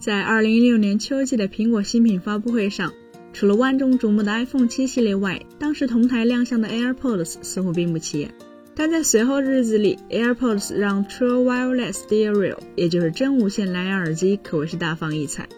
[0.00, 2.90] 在2016年秋季的苹果新品发布会上，
[3.34, 8.32] 除了万众瞩目的 iPhone 7系列外，当时同台亮相的 AirPods 似乎并不起眼。
[8.74, 15.50] 但在随后的日子里，AirPods 让 True Wireless Stereo，也就是真无线蓝牙耳机，可谓是大放异彩。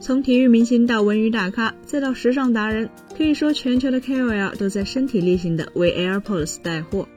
[0.00, 7.08] 从体育明星到文娱大咖，再到时尚达人，可以说全球的 KOL 都在身体力行的为 AirPods 带货。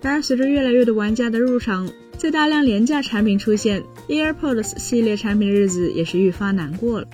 [0.00, 7.08] 然而，随着越来越多玩家的入场，在大量廉价产品出现，AirPods 系列产品的日子也是愈发难过了。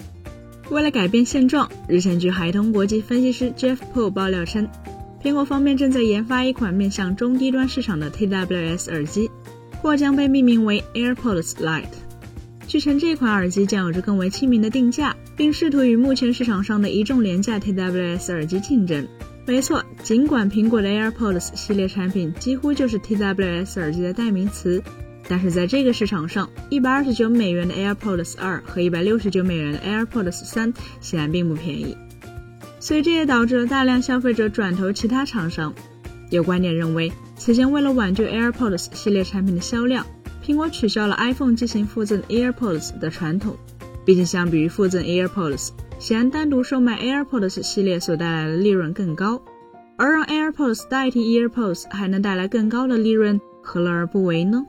[0.70, 4.68] 为了改变现状，日前据海通国际分析师 Jeff Poole 爆料称，
[5.22, 9.30] 苹果方面正在研发一款面向中低端市场的 TWS 耳机，
[9.82, 11.86] 或将被命名为 AirPods Lite。
[12.68, 19.08] 据称，这款耳机将有着更为亲民的定价，并试图与目前市场上的一众廉价 TWS 耳机竞争。
[19.44, 24.80] 没错，尽管苹果的 AirPods 系列产品几乎就是 TWS 耳机的代名词，
[25.30, 31.96] 但是在这个市场上，一百二十九美元的 AirPods 二和一百六十九美元的 AirPods 三显然并不便宜，
[32.80, 35.72] 所以这也导致了大量消费者转投其他厂商。
[36.30, 40.04] 有观点认为，此前为了挽救 AirPods 系列产品的销量。
[40.44, 43.56] 苹果取消了 iPhone 进行附赠 AirPods 的传统，
[44.04, 45.68] 毕竟相比于附赠 AirPods，
[46.00, 49.40] 显然单独售卖 AirPods 系列所带来的利润更高，
[49.96, 54.66] 而让 AirPods 代替 EarPods 还能带来更高的利润，何乐而不为呢？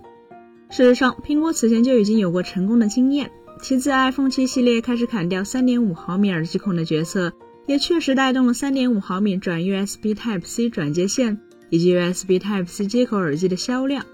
[0.71, 3.29] 事实上，苹果此前就已经有过成功的经验，
[3.61, 7.33] 其自 iPhone 7系列开始砍掉3.5毫米耳机孔的决策，
[7.67, 11.37] 也确实带动了3.5毫米转 USB Type-C 转接线
[11.69, 14.05] 以及 USB Type-C 接口耳机的销量。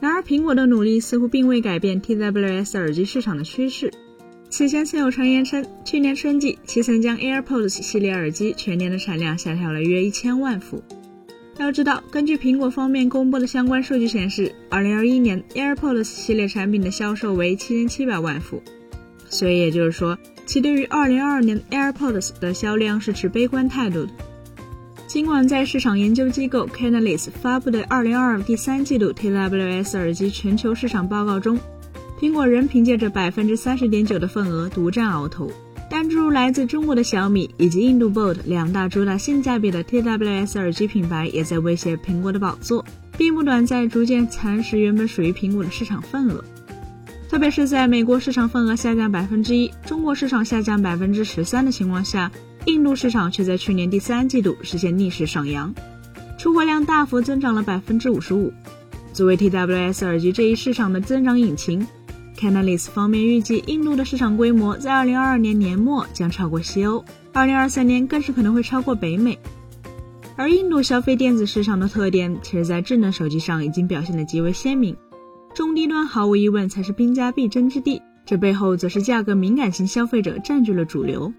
[0.00, 3.92] 然而，苹果的努力似乎并未改变 TWS 耳机市场的趋势。
[4.50, 10.82] 此前曾有传言称，去年春季其曾将 AirPods 系列耳机全年的产量下调了约一千万副。
[11.62, 18.60] 要知道，根据苹果方面公布的相关数据显示，2021年 AirPods 系列产品的销售为七千七百万副。
[19.28, 24.10] 所以也就是说，其对于2022年 AirPods 的销量是持悲观态度的。
[25.06, 31.58] 尽管在市场研究机构 Canalys 发布的2022第三季度 TWS 耳机全球市场报告中，
[32.18, 35.50] 苹果仍凭借着百分之三十点九的份额独占鳌头，
[36.02, 42.84] 但诸如来自中国的小米以及印度 Boat 两大主打性价比的 TWS 耳机品牌也在威胁苹果的宝座，
[43.16, 46.42] 并不短在逐渐蚕食原本属于苹果的市场份额。
[47.28, 52.28] 特别是在美国市场份额下降百分之一，中国市场下降百分之十三的情况下。
[52.64, 55.72] 印度市场却在去年第三季度实现逆势上扬，
[56.36, 58.52] 出货量大幅增长了百分之五十五。
[59.12, 61.86] 作为 TWS 耳机这一市场的增长引擎
[62.36, 69.38] ，Canalys 方面预计印度的市场规模在二零二二年年末将超过西欧，二零二三年更是可能会超过北美。
[70.34, 74.96] 而印度消费电子市场的特点，其实在智能手机上已经表现得极为鲜明，
[75.54, 81.32] 中低端毫无疑问才是兵家必争之地，这背后则是价格敏感型消费者占据了主流。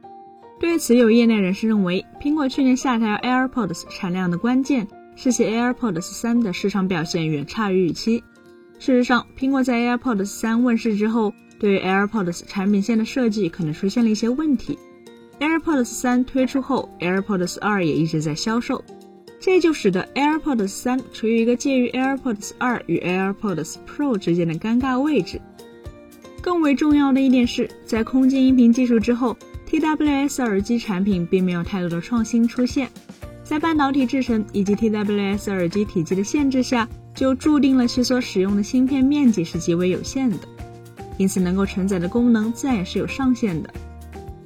[0.60, 8.24] 对此，有业内人士认为，苹果去年下调 AirPods 产量的关键是其 AirPods 三的市场表现远差于预期。
[8.80, 14.78] 事实上，苹果在 AirPods 三问世之后，对于 AirPods 产品线的设计可能出现了一些问题。
[15.40, 18.84] AirPods 三推出后，AirPods 二也一直在销售，
[19.40, 25.42] 这就使得 AirPods 三处于一个介于 AirPods 二与 AirPods Pro 之间的尴尬位置。
[26.42, 29.38] 更为重要的一点是，在空间音频技术之后。
[29.66, 32.88] TWS 耳机产品并没有太多的创新出现，
[33.44, 40.40] 在半导体制成以及 TWS 耳机体积的限制下，就注定了其所使用的芯片面积是极为有限的，
[41.18, 43.74] 因此能够承载的功能自然也是有上限的。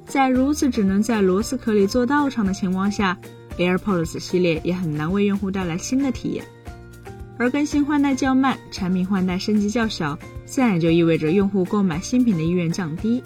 [0.06, 3.16] 在如此只能在螺丝壳里做道场的情况下
[3.58, 6.44] ，AirPods 系列也很难为用户带来新的体验。
[7.36, 13.22] 而更新换代较慢，产品换代升级较小，自然也就意味着用户购买新品的意愿降低。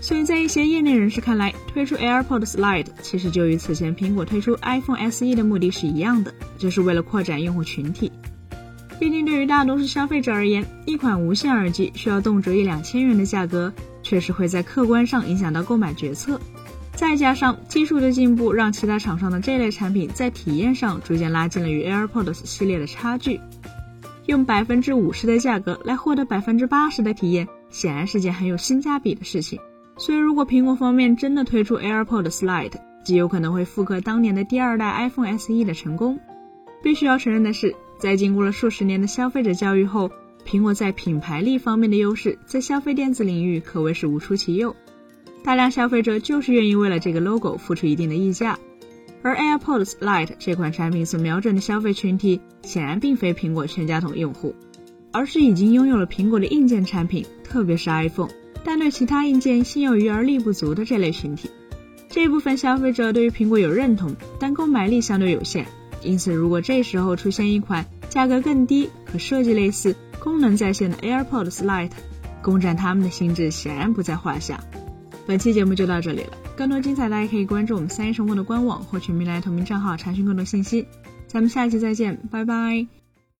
[0.00, 8.10] 所以在一些业内人士看来，推出 AirPods Lite 其实就与此前苹果推出 iPhone SE 的目的是一样的，就是为了扩展用户群体。
[8.98, 13.72] 毕竟对于大多数消费者而言，一款无线耳机需要动辄一两千元的价格，
[14.02, 16.40] 确实会在客观上影响到购买决策。
[16.92, 23.40] 再加上技术的进步，让其他厂商的这类产品在体验上逐渐拉近了与 AirPods 系列的差距。
[24.26, 29.58] 用百分之五十的价格来获得百分之八十的体验，显然是件很有性价比的事情。
[29.98, 32.72] 所以，如果苹果方面真的推出 AirPods Lite，
[33.04, 36.18] 极有可能会复刻当年的第二代 iPhone SE 的成功。
[36.82, 37.74] 必须要承认的是，
[38.04, 40.10] 在经过了数十年的消费者教育后，
[40.46, 44.76] 苹果在品牌力方面的优势，在消费电子领域可谓是无出其右。
[45.42, 48.58] 大量消费者就是愿意为了这个 logo 付出一定的溢价。
[49.22, 54.54] 而 AirPods Lite 这款产品所瞄准的消费群体，显然并非苹果全家桶用户，
[55.10, 58.28] 而是已经拥有了苹果的硬件产品，特别是 iPhone。
[58.62, 61.48] 但对其他硬件心有余而力不足的这类群体。
[62.10, 65.66] 这部分消费者对于苹果有认同，但购买力相对有限，
[66.04, 71.90] 因此如果这时候出现一款价格更低、可设计类似、功能在线的 AirPods Lite，
[72.42, 74.62] 攻占他们的心智显然不在话下。
[75.26, 80.86] 本期节目就到这里了，更多精彩大家可以关注我们三一生活的官网，获取米莱同名账号查询更多信息。
[81.26, 83.03] 咱们下期再见，拜拜。